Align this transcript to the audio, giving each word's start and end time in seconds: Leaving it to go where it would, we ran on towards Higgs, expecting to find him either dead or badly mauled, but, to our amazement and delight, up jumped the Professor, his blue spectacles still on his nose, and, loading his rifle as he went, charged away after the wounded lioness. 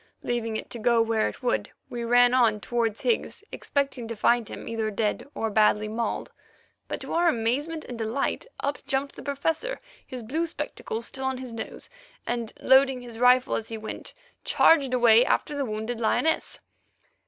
Leaving 0.23 0.57
it 0.57 0.67
to 0.71 0.79
go 0.79 0.99
where 0.99 1.29
it 1.29 1.43
would, 1.43 1.69
we 1.87 2.03
ran 2.03 2.33
on 2.33 2.59
towards 2.59 3.01
Higgs, 3.01 3.43
expecting 3.51 4.07
to 4.07 4.15
find 4.15 4.49
him 4.49 4.67
either 4.67 4.89
dead 4.89 5.27
or 5.35 5.51
badly 5.51 5.87
mauled, 5.87 6.31
but, 6.87 6.99
to 7.01 7.13
our 7.13 7.27
amazement 7.29 7.85
and 7.85 7.99
delight, 7.99 8.47
up 8.61 8.79
jumped 8.87 9.15
the 9.15 9.21
Professor, 9.21 9.79
his 10.07 10.23
blue 10.23 10.47
spectacles 10.47 11.05
still 11.05 11.25
on 11.25 11.37
his 11.37 11.53
nose, 11.53 11.87
and, 12.25 12.51
loading 12.61 13.01
his 13.03 13.19
rifle 13.19 13.53
as 13.55 13.67
he 13.67 13.77
went, 13.77 14.15
charged 14.43 14.91
away 14.95 15.23
after 15.23 15.55
the 15.55 15.65
wounded 15.65 15.99
lioness. 15.99 16.61